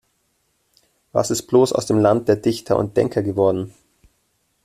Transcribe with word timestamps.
Was 1.11 1.29
ist 1.29 1.43
bloß 1.43 1.73
aus 1.73 1.85
dem 1.85 1.99
Land 1.99 2.27
der 2.27 2.35
Dichter 2.37 2.75
und 2.75 2.97
Denker 2.97 3.21
geworden? 3.21 3.71